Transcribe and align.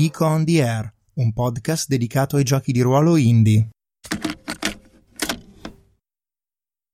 Geek 0.00 0.20
on 0.20 0.46
the 0.46 0.62
Air, 0.62 0.90
un 1.16 1.34
podcast 1.34 1.86
dedicato 1.86 2.36
ai 2.36 2.42
giochi 2.42 2.72
di 2.72 2.80
ruolo 2.80 3.16
indie. 3.16 3.68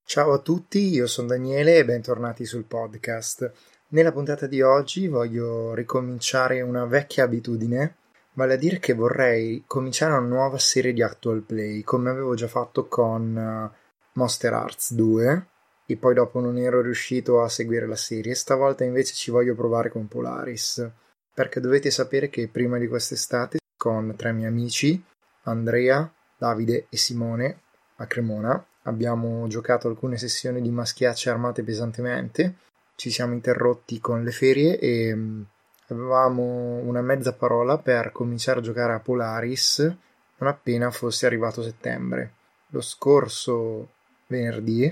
Ciao 0.04 0.32
a 0.32 0.38
tutti, 0.40 0.88
io 0.88 1.06
sono 1.06 1.28
Daniele 1.28 1.76
e 1.76 1.84
bentornati 1.84 2.44
sul 2.44 2.64
podcast. 2.64 3.52
Nella 3.90 4.10
puntata 4.10 4.48
di 4.48 4.60
oggi 4.60 5.06
voglio 5.06 5.72
ricominciare 5.74 6.60
una 6.62 6.84
vecchia 6.84 7.22
abitudine, 7.22 7.94
vale 8.32 8.54
a 8.54 8.56
dire 8.56 8.80
che 8.80 8.94
vorrei 8.94 9.62
cominciare 9.68 10.10
una 10.14 10.26
nuova 10.26 10.58
serie 10.58 10.92
di 10.92 11.02
actual 11.04 11.42
play, 11.42 11.82
come 11.82 12.10
avevo 12.10 12.34
già 12.34 12.48
fatto 12.48 12.88
con 12.88 13.38
eh, 13.38 13.76
Monster 14.14 14.52
Arts 14.52 14.94
2 14.94 15.46
e 15.86 15.96
poi 15.96 16.12
dopo 16.12 16.40
non 16.40 16.58
ero 16.58 16.82
riuscito 16.82 17.40
a 17.40 17.48
seguire 17.48 17.86
la 17.86 17.94
serie, 17.94 18.34
stavolta 18.34 18.82
invece 18.82 19.14
ci 19.14 19.30
voglio 19.30 19.54
provare 19.54 19.90
con 19.90 20.08
Polaris 20.08 21.04
perché 21.36 21.60
dovete 21.60 21.90
sapere 21.90 22.30
che 22.30 22.48
prima 22.48 22.78
di 22.78 22.88
quest'estate 22.88 23.58
con 23.76 24.14
tre 24.16 24.32
miei 24.32 24.48
amici, 24.48 25.04
Andrea, 25.42 26.10
Davide 26.38 26.86
e 26.88 26.96
Simone, 26.96 27.60
a 27.96 28.06
Cremona, 28.06 28.64
abbiamo 28.84 29.46
giocato 29.46 29.86
alcune 29.86 30.16
sessioni 30.16 30.62
di 30.62 30.70
maschiacce 30.70 31.28
armate 31.28 31.62
pesantemente, 31.62 32.54
ci 32.94 33.10
siamo 33.10 33.34
interrotti 33.34 34.00
con 34.00 34.24
le 34.24 34.30
ferie 34.30 34.78
e 34.78 35.14
mm, 35.14 35.42
avevamo 35.88 36.76
una 36.76 37.02
mezza 37.02 37.34
parola 37.34 37.76
per 37.76 38.12
cominciare 38.12 38.60
a 38.60 38.62
giocare 38.62 38.94
a 38.94 39.00
Polaris 39.00 39.94
non 40.38 40.48
appena 40.48 40.90
fosse 40.90 41.26
arrivato 41.26 41.62
settembre. 41.62 42.32
Lo 42.68 42.80
scorso 42.80 43.90
venerdì, 44.28 44.84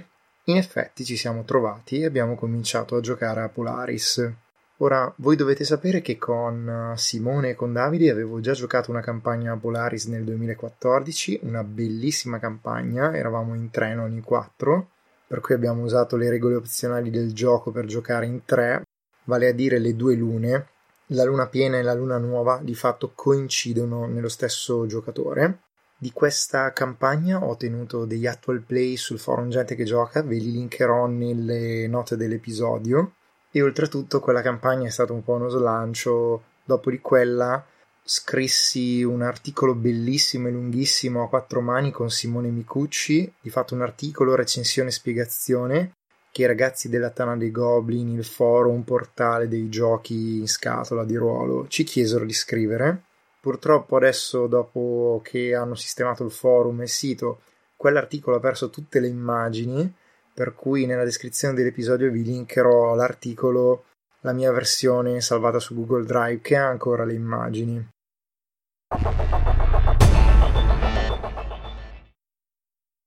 in 0.45 0.57
effetti, 0.59 1.07
ci 1.07 1.17
siamo 1.17 1.45
trovati 1.45 2.01
e 2.01 2.05
abbiamo 2.05 2.35
cominciato 2.35 2.97
a 2.97 3.01
giocare 3.01 3.41
a 3.41 3.49
Polaris. 3.49 4.31
Ora, 4.79 5.13
voi 5.19 5.37
dovete 5.37 5.63
sapere 5.63 6.01
che 6.01 6.19
con 6.19 6.93
eh, 6.95 6.99
Simone 6.99 7.51
e 7.51 7.55
con 7.55 7.73
Davide 7.73 8.11
avevo 8.11 8.41
già 8.41 8.55
giocato 8.55 8.91
una 8.91 9.03
campagna 9.03 9.57
Polaris 9.57 10.07
nel 10.07 10.25
2014, 10.25 11.41
una 11.45 11.63
bellissima 11.63 12.41
campagna, 12.41 13.15
eravamo 13.15 13.55
in 13.55 13.71
tre, 13.71 13.95
non 13.95 14.11
in 14.11 14.23
quattro, 14.23 14.91
per 15.29 15.39
cui 15.39 15.55
abbiamo 15.55 15.85
usato 15.85 16.17
le 16.17 16.29
regole 16.29 16.57
opzionali 16.57 17.11
del 17.11 17.33
gioco 17.33 17.71
per 17.71 17.85
giocare 17.85 18.27
in 18.27 18.45
tre, 18.45 18.83
vale 19.25 19.49
a 19.49 19.53
dire 19.53 19.79
le 19.79 19.95
due 19.95 20.17
lune. 20.17 20.67
La 21.09 21.23
luna 21.23 21.47
piena 21.47 21.79
e 21.79 21.83
la 21.83 21.95
luna 21.95 22.19
nuova 22.19 22.59
di 22.61 22.75
fatto 22.75 23.13
coincidono 23.15 24.07
nello 24.07 24.29
stesso 24.29 24.87
giocatore. 24.87 25.61
Di 25.97 26.11
questa 26.11 26.73
campagna 26.73 27.45
ho 27.45 27.57
tenuto 27.57 28.07
degli 28.07 28.27
actual 28.27 28.63
play 28.63 28.97
sul 28.97 29.21
forum 29.21 29.51
Gente 29.51 29.77
che 29.77 29.85
gioca, 29.85 30.23
ve 30.23 30.37
li 30.37 30.51
linkerò 30.51 31.07
nelle 31.07 31.87
note 31.87 32.17
dell'episodio 32.17 33.13
e 33.57 33.63
oltretutto 33.63 34.19
quella 34.19 34.43
campagna 34.43 34.89
è 34.89 34.91
stata 34.91 35.13
un 35.13 35.23
po' 35.23 35.35
uno 35.35 35.49
slancio. 35.49 36.43
Dopo 36.65 36.91
di 36.91 36.99
quella 36.99 37.65
scrissi 38.03 39.05
un 39.05 39.23
articolo 39.23 39.77
bellissimo 39.77 40.49
e 40.49 40.51
lunghissimo 40.51 41.23
a 41.23 41.29
quattro 41.29 41.61
mani 41.61 41.93
con 41.93 42.11
Simone 42.11 42.49
Micucci, 42.49 43.33
di 43.41 43.51
fatto 43.51 43.75
un 43.75 43.83
articolo, 43.83 44.35
recensione 44.35 44.89
e 44.89 44.93
spiegazione 44.93 45.93
che 46.33 46.43
i 46.43 46.47
ragazzi 46.47 46.89
della 46.89 47.11
Tana 47.11 47.37
dei 47.37 47.53
Goblin, 47.53 48.09
il 48.09 48.25
forum, 48.25 48.83
portale 48.83 49.47
dei 49.47 49.69
giochi 49.69 50.41
in 50.41 50.49
scatola 50.49 51.05
di 51.05 51.15
ruolo, 51.15 51.69
ci 51.69 51.85
chiesero 51.85 52.25
di 52.25 52.33
scrivere. 52.33 53.03
Purtroppo 53.39 53.95
adesso, 53.95 54.49
dopo 54.49 55.21
che 55.23 55.55
hanno 55.55 55.77
sistemato 55.77 56.25
il 56.25 56.33
forum 56.33 56.81
e 56.81 56.85
il 56.85 56.89
sito, 56.89 57.43
quell'articolo 57.77 58.35
ha 58.35 58.41
perso 58.41 58.69
tutte 58.69 58.99
le 58.99 59.07
immagini 59.07 59.95
per 60.35 60.53
cui 60.55 60.85
nella 60.85 61.05
descrizione 61.05 61.55
dell'episodio 61.55 62.11
vi 62.11 62.25
linkerò 62.25 62.97
l'articolo, 62.97 63.85
la 64.23 64.33
mia 64.33 64.51
versione 64.51 65.21
salvata 65.21 65.61
su 65.61 65.77
Google 65.77 66.05
Drive 66.05 66.41
che 66.41 66.57
ha 66.57 66.67
ancora 66.67 67.05
le 67.05 67.15
immagini. 67.15 67.89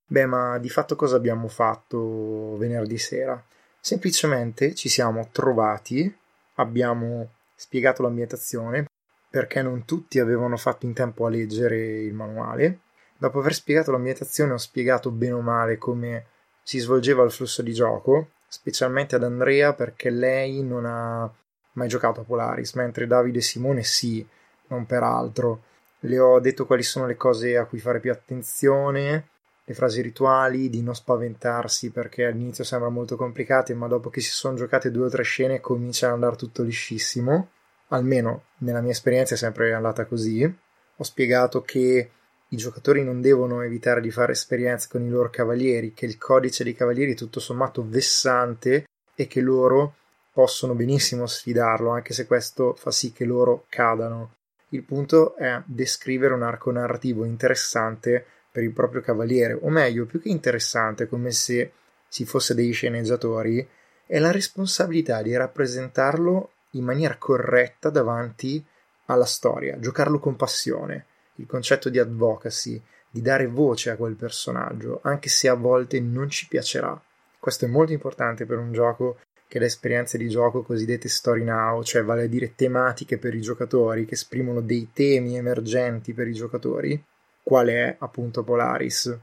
Beh, 0.10 0.26
ma 0.26 0.58
di 0.58 0.70
fatto 0.70 0.96
cosa 0.96 1.18
abbiamo 1.18 1.50
fatto 1.50 2.56
venerdì 2.56 2.98
sera? 2.98 3.44
Semplicemente 3.82 4.74
ci 4.74 4.88
siamo 4.88 5.28
trovati, 5.34 6.16
abbiamo 6.56 7.32
spiegato 7.56 8.04
l'ambientazione, 8.04 8.86
perché 9.30 9.62
non 9.62 9.84
tutti 9.84 10.20
avevano 10.20 10.56
fatto 10.56 10.86
in 10.86 10.94
tempo 10.94 11.26
a 11.26 11.30
leggere 11.30 11.78
il 11.78 12.14
manuale. 12.14 12.80
Dopo 13.18 13.40
aver 13.40 13.54
spiegato 13.54 13.92
l'ambientazione 13.92 14.54
ho 14.54 14.58
spiegato 14.58 15.12
bene 15.12 15.34
o 15.34 15.42
male 15.42 15.78
come 15.78 16.26
si 16.68 16.80
svolgeva 16.80 17.24
il 17.24 17.32
flusso 17.32 17.62
di 17.62 17.72
gioco, 17.72 18.32
specialmente 18.46 19.16
ad 19.16 19.24
Andrea 19.24 19.72
perché 19.74 20.10
lei 20.10 20.62
non 20.64 20.84
ha 20.84 21.34
mai 21.72 21.88
giocato 21.88 22.20
a 22.20 22.24
Polaris, 22.26 22.74
mentre 22.74 23.08
Davide 23.08 23.38
e 23.38 23.42
Simone 23.42 23.84
sì, 23.84 24.28
non 24.68 24.86
per 24.86 25.02
altro. 25.02 25.64
Le 26.00 26.20
ho 26.20 26.42
detto 26.42 26.66
quali 26.66 26.84
sono 26.84 27.06
le 27.06 27.16
cose 27.16 27.56
a 27.56 27.64
cui 27.64 27.80
fare 27.80 28.02
più 28.02 28.12
attenzione, 28.12 29.30
le 29.64 29.74
frasi 29.74 30.02
rituali, 30.02 30.70
di 30.70 30.82
non 30.82 30.94
spaventarsi 30.94 31.90
perché 31.90 32.26
all'inizio 32.26 32.66
sembra 32.66 32.90
molto 32.90 33.16
complicate, 33.16 33.74
ma 33.74 33.88
dopo 33.88 34.10
che 34.10 34.20
si 34.20 34.32
sono 34.32 34.58
giocate 34.58 34.92
due 34.92 35.06
o 35.06 35.10
tre 35.10 35.24
scene 35.24 35.62
comincia 35.62 36.08
ad 36.08 36.16
andare 36.16 36.36
tutto 36.36 36.64
liscissimo. 36.64 37.52
Almeno 37.92 38.44
nella 38.58 38.82
mia 38.82 38.92
esperienza 38.92 39.36
è 39.36 39.38
sempre 39.38 39.74
andata 39.74 40.04
così. 40.04 40.44
Ho 40.44 41.04
spiegato 41.04 41.62
che 41.62 42.12
i 42.50 42.56
giocatori 42.56 43.04
non 43.04 43.20
devono 43.20 43.62
evitare 43.62 44.00
di 44.00 44.10
fare 44.10 44.32
esperienze 44.32 44.88
con 44.90 45.04
i 45.04 45.10
loro 45.10 45.30
cavalieri, 45.30 45.94
che 45.94 46.06
il 46.06 46.18
codice 46.18 46.64
dei 46.64 46.74
cavalieri 46.74 47.12
è 47.12 47.16
tutto 47.16 47.42
sommato 47.42 47.86
vessante 47.86 48.86
e 49.16 49.28
che 49.28 49.42
loro 49.42 49.96
possono 50.32 50.74
benissimo 50.74 51.26
sfidarlo, 51.26 51.90
anche 51.90 52.14
se 52.14 52.26
questo 52.26 52.74
fa 52.74 52.92
sì 52.92 53.12
che 53.12 53.26
loro 53.26 53.66
cadano. 53.68 54.36
Il 54.70 54.84
punto 54.84 55.36
è 55.36 55.62
descrivere 55.66 56.34
un 56.34 56.44
arco 56.44 56.72
narrativo 56.72 57.26
interessante 57.26 58.26
per 58.50 58.64
il 58.64 58.72
proprio 58.72 59.02
cavaliere, 59.02 59.54
o 59.54 59.70
meglio, 59.70 60.06
più 60.06 60.22
che 60.22 60.30
interessante, 60.30 61.08
come 61.08 61.32
se 61.32 61.72
si 62.08 62.26
fosse 62.26 62.54
dei 62.54 62.72
sceneggiatori, 62.72 63.68
è 64.06 64.20
la 64.20 64.32
responsabilità 64.32 65.22
di 65.22 65.36
rappresentarlo 65.36 66.52
in 66.72 66.86
maniera 66.86 67.18
corretta 67.18 67.90
davanti 67.90 68.64
alla 69.08 69.26
storia, 69.26 69.80
giocarlo 69.80 70.20
con 70.20 70.38
passione 70.38 71.06
il 71.38 71.46
concetto 71.46 71.90
di 71.90 72.00
advocacy, 72.00 72.82
di 73.10 73.22
dare 73.22 73.48
voce 73.48 73.90
a 73.90 73.96
quel 73.96 74.16
personaggio, 74.16 75.00
anche 75.04 75.30
se 75.30 75.48
a 75.48 75.54
volte 75.54 76.00
non 76.00 76.30
ci 76.30 76.48
piacerà. 76.48 77.00
Questo 77.40 77.66
è 77.66 77.68
molto 77.68 77.94
importante 77.94 78.46
per 78.46 78.58
un 78.58 78.72
gioco 78.72 79.20
che 79.48 79.60
dà 79.60 79.66
esperienze 79.66 80.18
di 80.18 80.28
gioco 80.28 80.62
cosiddette 80.62 81.08
story 81.08 81.44
now, 81.44 81.82
cioè 81.84 82.04
vale 82.04 82.24
a 82.24 82.28
dire 82.28 82.54
tematiche 82.56 83.18
per 83.18 83.34
i 83.34 83.42
giocatori, 83.42 84.06
che 84.06 84.16
esprimono 84.16 84.62
dei 84.62 84.90
temi 84.92 85.38
emergenti 85.38 86.14
per 86.14 86.28
i 86.28 86.34
giocatori, 86.34 87.02
quale 87.42 87.74
è 87.74 87.96
appunto 88.00 88.44
Polaris. 88.44 89.20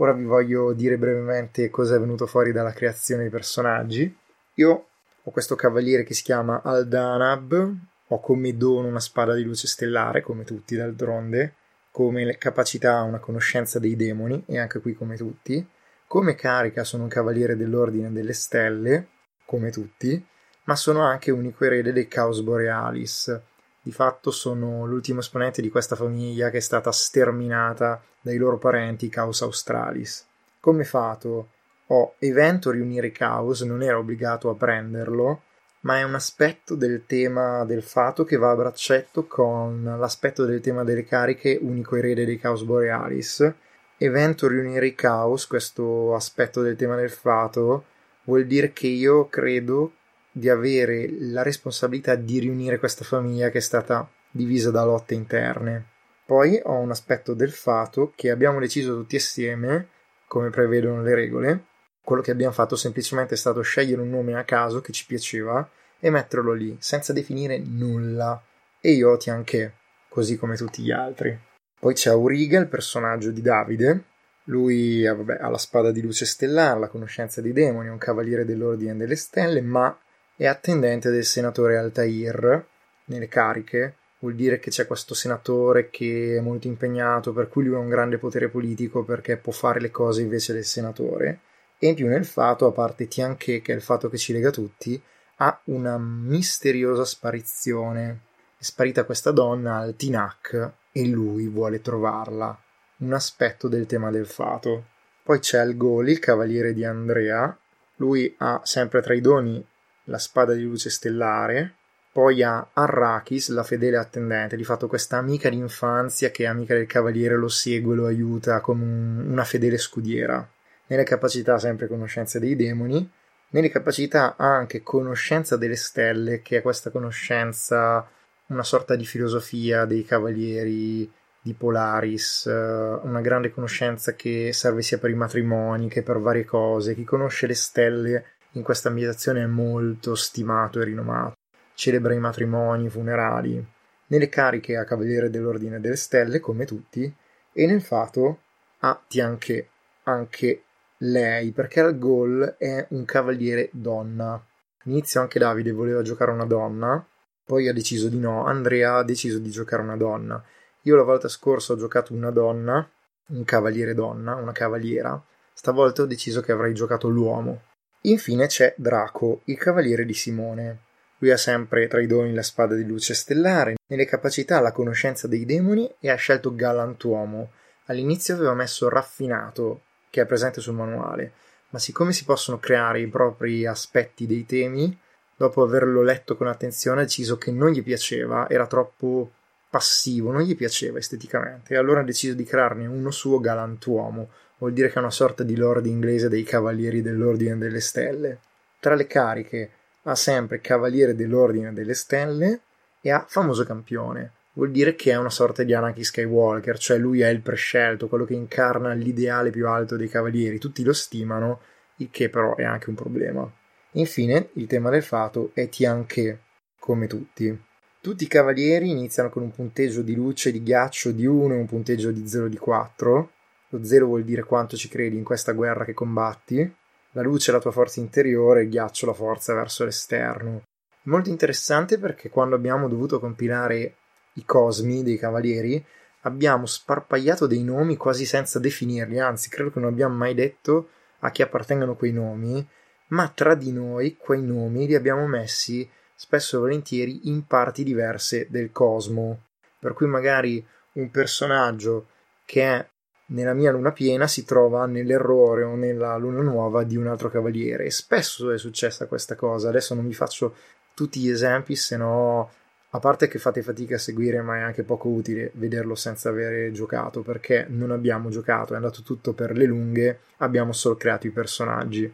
Ora 0.00 0.12
vi 0.12 0.24
voglio 0.24 0.72
dire 0.72 0.96
brevemente 0.96 1.70
cosa 1.70 1.96
è 1.96 2.00
venuto 2.00 2.26
fuori 2.26 2.52
dalla 2.52 2.72
creazione 2.72 3.22
dei 3.22 3.30
personaggi. 3.30 4.16
Io 4.54 4.86
ho 5.28 5.30
questo 5.30 5.56
cavaliere 5.56 6.04
che 6.04 6.14
si 6.14 6.22
chiama 6.22 6.62
Aldanab, 6.62 7.76
ho 8.08 8.20
come 8.20 8.56
dono 8.56 8.88
una 8.88 8.98
spada 8.98 9.34
di 9.34 9.42
luce 9.42 9.66
stellare, 9.66 10.22
come 10.22 10.44
tutti 10.44 10.74
d'altronde, 10.74 11.54
come 11.90 12.38
capacità 12.38 13.02
una 13.02 13.18
conoscenza 13.18 13.78
dei 13.78 13.94
demoni, 13.94 14.42
e 14.46 14.58
anche 14.58 14.80
qui 14.80 14.94
come 14.94 15.16
tutti, 15.16 15.66
come 16.06 16.34
carica 16.34 16.82
sono 16.82 17.02
un 17.02 17.10
cavaliere 17.10 17.56
dell'ordine 17.56 18.10
delle 18.10 18.32
stelle, 18.32 19.08
come 19.44 19.70
tutti, 19.70 20.26
ma 20.64 20.74
sono 20.74 21.02
anche 21.02 21.30
unico 21.30 21.64
erede 21.66 21.92
dei 21.92 22.08
Caos 22.08 22.40
Borealis. 22.40 23.38
Di 23.82 23.92
fatto 23.92 24.30
sono 24.30 24.86
l'ultimo 24.86 25.20
esponente 25.20 25.60
di 25.60 25.68
questa 25.68 25.94
famiglia 25.94 26.48
che 26.48 26.56
è 26.56 26.60
stata 26.60 26.90
sterminata 26.90 28.02
dai 28.22 28.38
loro 28.38 28.56
parenti 28.56 29.10
Caos 29.10 29.42
Australis. 29.42 30.26
Come 30.58 30.84
fato 30.84 31.50
ho 31.88 32.14
evento 32.18 32.70
riunire 32.70 33.10
caos, 33.12 33.62
non 33.62 33.82
era 33.82 33.98
obbligato 33.98 34.50
a 34.50 34.54
prenderlo, 34.54 35.42
ma 35.80 35.98
è 35.98 36.02
un 36.02 36.14
aspetto 36.14 36.74
del 36.74 37.04
tema 37.06 37.64
del 37.64 37.82
fato 37.82 38.24
che 38.24 38.36
va 38.36 38.50
a 38.50 38.56
braccetto 38.56 39.26
con 39.26 39.84
l'aspetto 39.98 40.44
del 40.44 40.60
tema 40.60 40.84
delle 40.84 41.04
cariche 41.04 41.58
unico 41.60 41.96
erede 41.96 42.24
dei 42.24 42.38
Caos 42.38 42.62
Borealis. 42.62 43.52
Evento 43.96 44.48
riunire 44.48 44.86
i 44.86 44.94
caos, 44.94 45.46
questo 45.46 46.14
aspetto 46.14 46.62
del 46.62 46.76
tema 46.76 46.96
del 46.96 47.10
fato, 47.10 47.84
vuol 48.24 48.46
dire 48.46 48.72
che 48.72 48.86
io 48.86 49.28
credo 49.28 49.92
di 50.30 50.48
avere 50.48 51.08
la 51.18 51.42
responsabilità 51.42 52.14
di 52.14 52.38
riunire 52.38 52.78
questa 52.78 53.04
famiglia 53.04 53.50
che 53.50 53.58
è 53.58 53.62
stata 53.62 54.08
divisa 54.30 54.70
da 54.70 54.84
lotte 54.84 55.14
interne. 55.14 55.84
Poi 56.24 56.60
ho 56.62 56.74
un 56.74 56.90
aspetto 56.90 57.34
del 57.34 57.50
fato 57.50 58.12
che 58.14 58.30
abbiamo 58.30 58.60
deciso 58.60 58.94
tutti 58.94 59.16
assieme, 59.16 59.88
come 60.26 60.50
prevedono 60.50 61.02
le 61.02 61.14
regole, 61.14 61.64
quello 62.08 62.22
che 62.22 62.30
abbiamo 62.30 62.54
fatto 62.54 62.74
semplicemente 62.74 63.34
è 63.34 63.36
stato 63.36 63.60
scegliere 63.60 64.00
un 64.00 64.08
nome 64.08 64.34
a 64.34 64.42
caso 64.42 64.80
che 64.80 64.92
ci 64.92 65.04
piaceva 65.04 65.68
e 66.00 66.08
metterlo 66.08 66.54
lì, 66.54 66.74
senza 66.80 67.12
definire 67.12 67.58
nulla. 67.58 68.42
E 68.80 68.92
io 68.92 69.18
ti 69.18 69.28
anche, 69.28 69.74
così 70.08 70.38
come 70.38 70.56
tutti 70.56 70.82
gli 70.82 70.90
altri. 70.90 71.38
Poi 71.78 71.92
c'è 71.92 72.08
Auriga, 72.08 72.58
il 72.58 72.66
personaggio 72.66 73.30
di 73.30 73.42
Davide. 73.42 74.04
Lui 74.44 75.04
vabbè, 75.04 75.36
ha 75.38 75.50
la 75.50 75.58
spada 75.58 75.90
di 75.90 76.00
luce 76.00 76.24
stellare, 76.24 76.80
la 76.80 76.88
conoscenza 76.88 77.42
dei 77.42 77.52
demoni, 77.52 77.88
è 77.88 77.90
un 77.90 77.98
cavaliere 77.98 78.46
dell'ordine 78.46 78.96
delle 78.96 79.16
stelle, 79.16 79.60
ma 79.60 79.94
è 80.34 80.46
attendente 80.46 81.10
del 81.10 81.26
senatore 81.26 81.76
Altair 81.76 82.66
nelle 83.04 83.28
cariche, 83.28 83.96
vuol 84.20 84.34
dire 84.34 84.58
che 84.58 84.70
c'è 84.70 84.86
questo 84.86 85.12
senatore 85.12 85.90
che 85.90 86.36
è 86.38 86.40
molto 86.40 86.68
impegnato, 86.68 87.34
per 87.34 87.48
cui 87.48 87.64
lui 87.64 87.74
ha 87.74 87.80
un 87.80 87.90
grande 87.90 88.16
potere 88.16 88.48
politico 88.48 89.04
perché 89.04 89.36
può 89.36 89.52
fare 89.52 89.78
le 89.78 89.90
cose 89.90 90.22
invece 90.22 90.54
del 90.54 90.64
senatore. 90.64 91.40
E 91.78 91.86
in 91.86 91.94
più 91.94 92.08
nel 92.08 92.24
fato, 92.24 92.66
a 92.66 92.72
parte 92.72 93.06
Tianche, 93.06 93.60
che 93.62 93.72
è 93.72 93.76
il 93.76 93.82
fatto 93.82 94.08
che 94.08 94.18
ci 94.18 94.32
lega 94.32 94.50
tutti, 94.50 95.00
ha 95.36 95.60
una 95.64 95.96
misteriosa 95.98 97.04
sparizione. 97.04 98.20
È 98.58 98.64
sparita 98.64 99.04
questa 99.04 99.30
donna 99.30 99.76
al 99.76 99.94
Tinac 99.94 100.72
e 100.90 101.06
lui 101.06 101.46
vuole 101.46 101.80
trovarla. 101.80 102.58
Un 102.98 103.12
aspetto 103.12 103.68
del 103.68 103.86
tema 103.86 104.10
del 104.10 104.26
fato. 104.26 104.86
Poi 105.22 105.38
c'è 105.38 105.58
Algoli, 105.58 106.12
il 106.12 106.18
cavaliere 106.18 106.72
di 106.72 106.84
Andrea. 106.84 107.56
Lui 107.96 108.34
ha 108.38 108.60
sempre 108.64 109.00
tra 109.00 109.14
i 109.14 109.20
doni 109.20 109.64
la 110.04 110.18
spada 110.18 110.54
di 110.54 110.62
luce 110.62 110.90
stellare, 110.90 111.74
poi 112.10 112.42
ha 112.42 112.70
Arrakis, 112.72 113.50
la 113.50 113.62
fedele 113.62 113.96
attendente, 113.96 114.56
di 114.56 114.64
fatto 114.64 114.88
questa 114.88 115.18
amica 115.18 115.48
d'infanzia 115.48 116.30
che 116.30 116.44
è 116.44 116.46
amica 116.46 116.74
del 116.74 116.86
cavaliere, 116.86 117.36
lo 117.36 117.48
segue, 117.48 117.94
lo 117.94 118.06
aiuta 118.06 118.60
come 118.60 118.82
un, 118.82 119.30
una 119.30 119.44
fedele 119.44 119.78
scudiera. 119.78 120.46
Nelle 120.88 121.04
capacità 121.04 121.58
sempre 121.58 121.86
conoscenza 121.86 122.38
dei 122.38 122.56
demoni, 122.56 123.08
nelle 123.50 123.70
capacità 123.70 124.36
anche 124.36 124.82
conoscenza 124.82 125.56
delle 125.56 125.76
stelle, 125.76 126.42
che 126.42 126.58
è 126.58 126.62
questa 126.62 126.90
conoscenza, 126.90 128.06
una 128.46 128.62
sorta 128.62 128.94
di 128.94 129.06
filosofia 129.06 129.84
dei 129.84 130.04
cavalieri 130.04 131.10
di 131.40 131.54
Polaris, 131.54 132.46
eh, 132.46 132.52
una 132.52 133.20
grande 133.20 133.50
conoscenza 133.50 134.14
che 134.14 134.52
serve 134.52 134.82
sia 134.82 134.98
per 134.98 135.10
i 135.10 135.14
matrimoni 135.14 135.88
che 135.88 136.02
per 136.02 136.18
varie 136.18 136.44
cose. 136.44 136.94
Chi 136.94 137.04
conosce 137.04 137.46
le 137.46 137.54
stelle 137.54 138.24
in 138.52 138.62
questa 138.62 138.88
ambientazione 138.88 139.42
è 139.42 139.46
molto 139.46 140.14
stimato 140.14 140.80
e 140.80 140.84
rinomato 140.84 141.36
celebra 141.78 142.12
i 142.12 142.18
matrimoni, 142.18 142.86
i 142.86 142.90
funerali, 142.90 143.64
nelle 144.08 144.28
cariche 144.28 144.76
a 144.76 144.84
Cavaliere 144.84 145.30
dell'Ordine 145.30 145.78
delle 145.78 145.94
Stelle, 145.94 146.40
come 146.40 146.64
tutti, 146.64 147.14
e 147.52 147.66
nel 147.66 147.82
fato 147.82 148.40
ha 148.80 149.00
Tianche, 149.06 149.68
anche 150.02 150.62
lei, 150.98 151.52
perché 151.52 151.80
al 151.80 151.98
gol 151.98 152.56
è 152.58 152.86
un 152.90 153.04
cavaliere 153.04 153.68
donna. 153.72 154.42
All'inizio 154.84 155.20
anche 155.20 155.38
Davide 155.38 155.72
voleva 155.72 156.02
giocare 156.02 156.30
una 156.30 156.46
donna, 156.46 157.04
poi 157.44 157.68
ha 157.68 157.72
deciso 157.72 158.08
di 158.08 158.18
no, 158.18 158.44
Andrea 158.44 158.96
ha 158.96 159.04
deciso 159.04 159.38
di 159.38 159.50
giocare 159.50 159.82
una 159.82 159.96
donna. 159.96 160.42
Io 160.82 160.96
la 160.96 161.02
volta 161.02 161.28
scorsa 161.28 161.72
ho 161.72 161.76
giocato 161.76 162.12
una 162.12 162.30
donna, 162.30 162.88
un 163.28 163.44
cavaliere 163.44 163.94
donna, 163.94 164.34
una 164.34 164.52
cavaliera, 164.52 165.22
stavolta 165.52 166.02
ho 166.02 166.06
deciso 166.06 166.40
che 166.40 166.52
avrei 166.52 166.74
giocato 166.74 167.08
l'uomo. 167.08 167.62
Infine 168.02 168.46
c'è 168.46 168.74
Draco, 168.76 169.40
il 169.44 169.58
cavaliere 169.58 170.04
di 170.04 170.14
Simone. 170.14 170.78
Lui 171.18 171.30
ha 171.30 171.36
sempre 171.36 171.88
tra 171.88 172.00
i 172.00 172.06
doni 172.06 172.32
la 172.32 172.42
spada 172.42 172.74
di 172.74 172.84
luce 172.84 173.12
stellare, 173.12 173.74
nelle 173.88 174.06
capacità 174.06 174.60
la 174.60 174.72
conoscenza 174.72 175.26
dei 175.26 175.44
demoni 175.44 175.92
e 175.98 176.10
ha 176.10 176.14
scelto 176.14 176.54
galantuomo. 176.54 177.50
All'inizio 177.86 178.34
aveva 178.34 178.54
messo 178.54 178.88
raffinato, 178.88 179.82
che 180.10 180.22
è 180.22 180.26
presente 180.26 180.60
sul 180.60 180.74
manuale, 180.74 181.32
ma 181.70 181.78
siccome 181.78 182.12
si 182.12 182.24
possono 182.24 182.58
creare 182.58 183.00
i 183.00 183.06
propri 183.06 183.66
aspetti 183.66 184.26
dei 184.26 184.46
temi, 184.46 184.96
dopo 185.36 185.62
averlo 185.62 186.02
letto 186.02 186.36
con 186.36 186.46
attenzione 186.46 187.02
ha 187.02 187.04
deciso 187.04 187.36
che 187.36 187.50
non 187.50 187.70
gli 187.70 187.82
piaceva, 187.82 188.48
era 188.48 188.66
troppo 188.66 189.32
passivo, 189.70 190.32
non 190.32 190.42
gli 190.42 190.56
piaceva 190.56 190.98
esteticamente, 190.98 191.74
e 191.74 191.76
allora 191.76 192.00
ha 192.00 192.04
deciso 192.04 192.34
di 192.34 192.44
crearne 192.44 192.86
uno 192.86 193.10
suo 193.10 193.38
galantuomo, 193.38 194.30
vuol 194.58 194.72
dire 194.72 194.88
che 194.88 194.94
è 194.94 194.98
una 194.98 195.10
sorta 195.10 195.42
di 195.42 195.56
lord 195.56 195.86
inglese 195.86 196.28
dei 196.28 196.42
cavalieri 196.42 197.02
dell'Ordine 197.02 197.58
delle 197.58 197.80
Stelle. 197.80 198.38
Tra 198.80 198.94
le 198.94 199.06
cariche 199.06 199.70
ha 200.02 200.14
sempre 200.14 200.60
Cavaliere 200.60 201.14
dell'Ordine 201.14 201.72
delle 201.72 201.94
Stelle 201.94 202.60
e 203.00 203.10
ha 203.10 203.24
Famoso 203.28 203.64
Campione. 203.64 204.32
Vuol 204.58 204.72
dire 204.72 204.96
che 204.96 205.12
è 205.12 205.16
una 205.16 205.30
sorta 205.30 205.62
di 205.62 205.72
Anakin 205.72 206.02
Skywalker, 206.02 206.78
cioè 206.78 206.98
lui 206.98 207.20
è 207.20 207.28
il 207.28 207.42
prescelto, 207.42 208.08
quello 208.08 208.24
che 208.24 208.34
incarna 208.34 208.92
l'ideale 208.92 209.50
più 209.50 209.68
alto 209.68 209.96
dei 209.96 210.08
cavalieri. 210.08 210.58
Tutti 210.58 210.82
lo 210.82 210.92
stimano, 210.92 211.60
il 211.98 212.08
che 212.10 212.28
però 212.28 212.56
è 212.56 212.64
anche 212.64 212.90
un 212.90 212.96
problema. 212.96 213.48
Infine, 213.92 214.48
il 214.54 214.66
tema 214.66 214.90
del 214.90 215.04
fato 215.04 215.52
è 215.54 215.68
Tianche, 215.68 216.40
come 216.80 217.06
tutti. 217.06 217.56
Tutti 218.00 218.24
i 218.24 218.26
cavalieri 218.26 218.90
iniziano 218.90 219.30
con 219.30 219.44
un 219.44 219.52
punteggio 219.52 220.02
di 220.02 220.16
luce 220.16 220.50
di 220.50 220.60
ghiaccio 220.60 221.12
di 221.12 221.24
1 221.24 221.54
e 221.54 221.56
un 221.56 221.66
punteggio 221.66 222.10
di 222.10 222.26
0 222.26 222.48
di 222.48 222.56
4. 222.56 223.30
Lo 223.68 223.84
0 223.84 224.06
vuol 224.06 224.24
dire 224.24 224.42
quanto 224.42 224.76
ci 224.76 224.88
credi 224.88 225.16
in 225.16 225.24
questa 225.24 225.52
guerra 225.52 225.84
che 225.84 225.94
combatti 225.94 226.74
la 227.12 227.22
luce 227.22 227.52
è 227.52 227.54
la 227.54 227.60
tua 227.60 227.70
forza 227.70 228.00
interiore, 228.00 228.62
il 228.62 228.70
ghiaccio 228.70 229.06
la 229.06 229.12
forza 229.12 229.54
verso 229.54 229.84
l'esterno. 229.84 230.62
Molto 231.02 231.28
interessante 231.30 231.96
perché 231.98 232.28
quando 232.28 232.56
abbiamo 232.56 232.88
dovuto 232.88 233.20
compilare 233.20 233.94
i 234.38 234.44
cosmi 234.44 235.02
dei 235.02 235.18
cavalieri 235.18 235.84
abbiamo 236.22 236.66
sparpagliato 236.66 237.46
dei 237.46 237.62
nomi 237.62 237.96
quasi 237.96 238.24
senza 238.24 238.58
definirli, 238.58 239.18
anzi 239.18 239.48
credo 239.48 239.70
che 239.70 239.80
non 239.80 239.90
abbiamo 239.90 240.14
mai 240.14 240.34
detto 240.34 240.90
a 241.20 241.30
chi 241.30 241.42
appartengono 241.42 241.96
quei 241.96 242.12
nomi, 242.12 242.66
ma 243.08 243.28
tra 243.28 243.54
di 243.54 243.72
noi 243.72 244.16
quei 244.16 244.42
nomi 244.42 244.86
li 244.86 244.94
abbiamo 244.94 245.26
messi 245.26 245.88
spesso 246.14 246.56
e 246.56 246.60
volentieri 246.60 247.28
in 247.28 247.46
parti 247.46 247.84
diverse 247.84 248.46
del 248.50 248.72
cosmo, 248.72 249.42
per 249.78 249.92
cui 249.92 250.06
magari 250.06 250.64
un 250.92 251.10
personaggio 251.10 252.08
che 252.44 252.62
è 252.62 252.88
nella 253.30 253.52
mia 253.52 253.70
luna 253.70 253.92
piena 253.92 254.26
si 254.26 254.44
trova 254.44 254.86
nell'errore 254.86 255.62
o 255.62 255.74
nella 255.74 256.16
luna 256.16 256.40
nuova 256.40 256.82
di 256.82 256.96
un 256.96 257.06
altro 257.06 257.28
cavaliere. 257.28 257.84
E 257.84 257.90
spesso 257.90 258.50
è 258.50 258.58
successa 258.58 259.06
questa 259.06 259.34
cosa. 259.36 259.68
Adesso 259.68 259.94
non 259.94 260.06
vi 260.06 260.14
faccio 260.14 260.54
tutti 260.94 261.20
gli 261.20 261.30
esempi, 261.30 261.76
se 261.76 261.96
no, 261.96 262.50
a 262.90 262.98
parte 263.00 263.28
che 263.28 263.38
fate 263.38 263.62
fatica 263.62 263.96
a 263.96 263.98
seguire, 263.98 264.40
ma 264.40 264.56
è 264.56 264.60
anche 264.60 264.82
poco 264.82 265.08
utile 265.08 265.50
vederlo 265.54 265.94
senza 265.94 266.30
avere 266.30 266.72
giocato, 266.72 267.22
perché 267.22 267.66
non 267.68 267.90
abbiamo 267.90 268.30
giocato, 268.30 268.72
è 268.72 268.76
andato 268.76 269.02
tutto 269.02 269.34
per 269.34 269.54
le 269.56 269.66
lunghe, 269.66 270.20
abbiamo 270.38 270.72
solo 270.72 270.96
creato 270.96 271.26
i 271.26 271.30
personaggi. 271.30 272.10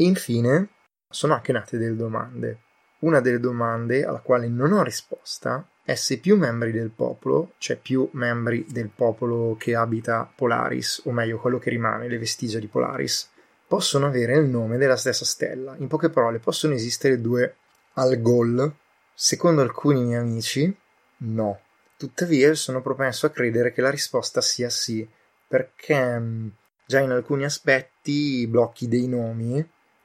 Infine, 0.00 0.68
sono 1.08 1.34
anche 1.34 1.52
nate 1.52 1.78
delle 1.78 1.96
domande. 1.96 2.60
Una 3.00 3.20
delle 3.20 3.40
domande 3.40 4.04
alla 4.04 4.20
quale 4.20 4.48
non 4.48 4.72
ho 4.72 4.82
risposta 4.82 5.66
è 5.82 5.94
se 5.94 6.18
più 6.18 6.36
membri 6.36 6.72
del 6.72 6.90
popolo, 6.90 7.54
cioè 7.56 7.76
più 7.76 8.08
membri 8.12 8.66
del 8.68 8.90
popolo 8.94 9.56
che 9.58 9.74
abita 9.74 10.30
Polaris, 10.32 11.02
o 11.06 11.12
meglio 11.12 11.38
quello 11.38 11.58
che 11.58 11.70
rimane, 11.70 12.08
le 12.08 12.18
vestigia 12.18 12.58
di 12.58 12.66
Polaris, 12.66 13.30
possono 13.68 14.06
avere 14.06 14.36
il 14.36 14.48
nome 14.48 14.78
della 14.78 14.96
stessa 14.96 15.26
stella. 15.26 15.76
In 15.78 15.86
poche 15.86 16.08
parole, 16.08 16.38
possono 16.38 16.72
esistere 16.72 17.20
due 17.20 17.56
Algol? 17.94 18.74
Secondo 19.14 19.60
alcuni 19.60 20.02
miei 20.02 20.20
amici, 20.20 20.74
no. 21.18 21.60
Tuttavia, 21.96 22.54
sono 22.54 22.80
propenso 22.80 23.26
a 23.26 23.30
credere 23.30 23.72
che 23.72 23.82
la 23.82 23.90
risposta 23.90 24.40
sia 24.40 24.70
sì, 24.70 25.06
perché 25.46 26.18
mm, 26.18 26.48
già 26.86 27.00
in 27.00 27.10
alcuni 27.10 27.44
aspetti 27.44 28.46
blocchi 28.46 28.88
dei 28.88 29.06
nomi 29.06 29.58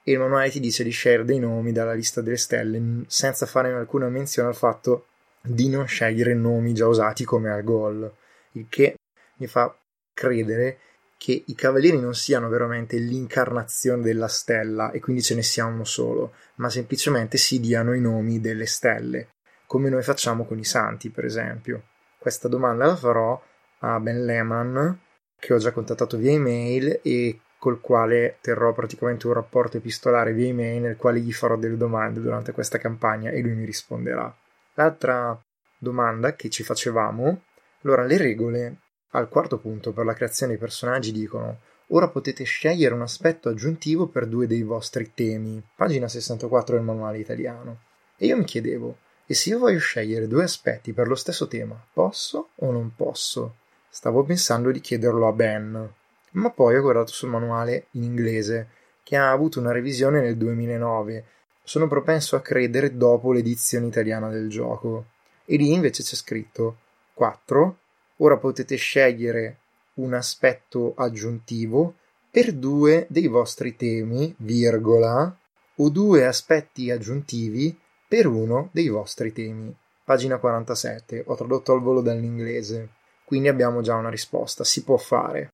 e 0.06 0.12
il 0.12 0.20
manuale 0.20 0.50
ti 0.50 0.60
dice 0.60 0.84
di 0.84 0.90
scegliere 0.90 1.24
dei 1.24 1.40
nomi 1.40 1.72
dalla 1.72 1.94
lista 1.94 2.20
delle 2.22 2.36
stelle 2.36 3.06
senza 3.08 3.46
fare 3.46 3.72
alcuna 3.72 4.10
menzione 4.10 4.50
al 4.50 4.56
fatto 4.56 5.06
di 5.42 5.70
non 5.70 5.88
scegliere 5.88 6.34
nomi 6.34 6.74
già 6.74 6.88
usati 6.88 7.24
come 7.24 7.50
al 7.50 7.64
gol, 7.64 8.12
il 8.54 8.66
che 8.68 8.96
mi 9.38 9.48
fa 9.48 9.74
credere 10.14 10.80
che 11.24 11.42
i 11.46 11.56
cavalieri 11.56 12.02
non 12.02 12.16
siano 12.16 12.50
veramente 12.50 12.98
l'incarnazione 12.98 14.02
della 14.02 14.28
stella 14.28 14.92
e 14.92 15.00
quindi 15.00 15.22
ce 15.22 15.36
ne 15.36 15.42
sia 15.42 15.64
uno 15.64 15.86
solo, 15.86 16.34
ma 16.56 16.70
semplicemente 16.70 17.38
si 17.38 17.62
diano 17.62 17.94
i 17.94 18.02
nomi 18.02 18.42
delle 18.42 18.66
stelle, 18.66 19.30
come 19.66 19.88
noi 19.88 20.04
facciamo 20.04 20.44
con 20.44 20.60
i 20.60 20.66
santi, 20.66 21.12
per 21.12 21.24
esempio. 21.24 21.84
Questa 22.18 22.50
domanda 22.50 22.88
la 22.88 22.98
farò 22.98 23.42
a 23.80 24.02
Ben 24.02 24.26
Lehman, 24.26 25.00
che 25.40 25.54
ho 25.54 25.58
già 25.60 25.72
contattato 25.72 26.18
via 26.18 26.32
email 26.32 27.00
e 27.02 27.40
col 27.58 27.80
quale 27.80 28.40
terrò 28.42 28.74
praticamente 28.74 29.26
un 29.26 29.32
rapporto 29.32 29.78
epistolare 29.78 30.34
via 30.34 30.50
email 30.50 30.82
nel 30.82 30.98
quale 30.98 31.22
gli 31.22 31.32
farò 31.32 31.56
delle 31.56 31.78
domande 31.78 32.20
durante 32.20 32.52
questa 32.52 32.78
campagna 32.78 33.30
e 33.30 33.40
lui 33.40 33.54
mi 33.54 33.64
risponderà. 33.64 34.36
L'altra 34.74 35.42
domanda 35.78 36.36
che 36.36 36.50
ci 36.50 36.64
facevamo, 36.64 37.44
allora 37.84 38.04
le 38.04 38.18
regole 38.18 38.78
al 39.16 39.30
quarto 39.30 39.58
punto 39.58 39.92
per 39.92 40.06
la 40.06 40.14
creazione 40.14 40.54
dei 40.54 40.62
personaggi 40.62 41.12
dicono 41.12 41.60
Ora 41.88 42.08
potete 42.08 42.44
scegliere 42.44 42.94
un 42.94 43.02
aspetto 43.02 43.50
aggiuntivo 43.50 44.08
per 44.08 44.26
due 44.26 44.48
dei 44.48 44.64
vostri 44.64 45.12
temi. 45.14 45.62
Pagina 45.76 46.08
64 46.08 46.76
del 46.76 46.86
manuale 46.86 47.20
italiano. 47.20 47.82
E 48.18 48.28
io 48.28 48.38
mi 48.38 48.46
chiedevo, 48.46 48.98
e 49.26 49.34
se 49.34 49.50
io 49.50 49.60
voglio 49.60 49.80
scegliere 49.80 50.28
due 50.28 50.44
aspetti 50.44 50.94
per 50.94 51.08
lo 51.08 51.16
stesso 51.16 51.48
tema, 51.48 51.80
posso 51.94 52.50
o 52.56 52.72
non 52.72 52.96
posso? 52.96 53.56
Stavo 53.90 54.24
pensando 54.24 54.72
di 54.72 54.80
chiederlo 54.80 55.28
a 55.28 55.34
Ben, 55.34 55.94
ma 56.32 56.50
poi 56.50 56.76
ho 56.76 56.82
guardato 56.82 57.12
sul 57.12 57.30
manuale 57.30 57.88
in 57.92 58.04
inglese, 58.04 58.70
che 59.04 59.16
ha 59.16 59.30
avuto 59.30 59.60
una 59.60 59.72
revisione 59.72 60.22
nel 60.22 60.38
2009. 60.38 61.26
Sono 61.64 61.88
propenso 61.88 62.36
a 62.36 62.42
credere 62.42 62.98
dopo 62.98 63.32
l'edizione 63.32 63.88
italiana 63.88 64.30
del 64.30 64.50
gioco. 64.50 65.06
E 65.46 65.58
lì 65.58 65.72
invece 65.74 66.02
c'è 66.02 66.16
scritto 66.16 66.78
4. 67.14 67.78
Ora 68.24 68.38
potete 68.38 68.78
scegliere 68.78 69.58
un 69.96 70.14
aspetto 70.14 70.94
aggiuntivo 70.96 71.96
per 72.32 72.54
due 72.54 73.06
dei 73.10 73.28
vostri 73.28 73.76
temi, 73.76 74.34
virgola, 74.38 75.38
o 75.76 75.90
due 75.90 76.26
aspetti 76.26 76.90
aggiuntivi 76.90 77.78
per 78.08 78.28
uno 78.28 78.70
dei 78.72 78.88
vostri 78.88 79.34
temi. 79.34 79.76
Pagina 80.06 80.38
47, 80.38 81.26
ho 81.28 81.36
tradotto 81.36 81.74
al 81.74 81.82
volo 81.82 82.00
dall'inglese, 82.00 82.92
quindi 83.26 83.50
abbiamo 83.50 83.82
già 83.82 83.96
una 83.96 84.10
risposta, 84.10 84.64
si 84.64 84.86
può 84.86 84.96
fare. 84.96 85.50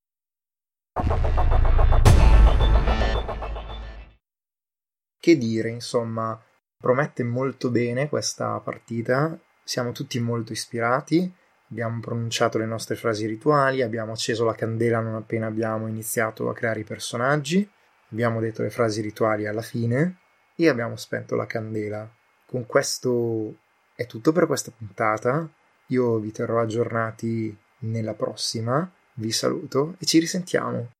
Che 5.20 5.38
dire, 5.38 5.70
insomma, 5.70 6.40
promette 6.78 7.24
molto 7.24 7.72
bene 7.72 8.10
questa 8.10 8.60
partita, 8.60 9.36
siamo 9.64 9.92
tutti 9.92 10.20
molto 10.20 10.52
ispirati, 10.52 11.34
abbiamo 11.70 12.00
pronunciato 12.00 12.58
le 12.58 12.66
nostre 12.66 12.96
frasi 12.96 13.26
rituali, 13.26 13.82
abbiamo 13.82 14.12
acceso 14.12 14.46
la 14.46 14.56
candela 14.56 15.00
non 15.00 15.16
appena 15.16 15.48
abbiamo 15.48 15.88
iniziato 15.88 16.50
a 16.50 16.54
creare 16.54 16.82
i 16.82 16.84
personaggi, 16.84 17.70
abbiamo 18.12 18.40
detto 18.40 18.62
le 18.62 18.70
frasi 18.70 19.02
rituali 19.02 19.48
alla 19.48 19.62
fine 19.62 20.18
e 20.56 20.68
abbiamo 20.68 20.96
spento 20.96 21.36
la 21.36 21.46
candela. 21.46 22.10
Con 22.46 22.66
questo 22.66 23.56
è 23.96 24.06
tutto 24.06 24.32
per 24.32 24.48
questa 24.48 24.72
puntata. 24.76 25.48
Io 25.88 26.18
vi 26.18 26.32
terrò 26.32 26.60
aggiornati 26.62 27.56
nella 27.80 28.14
prossima. 28.14 28.90
Vi 29.14 29.32
saluto 29.32 29.96
e 30.00 30.06
ci 30.06 30.20
risentiamo. 30.20 30.99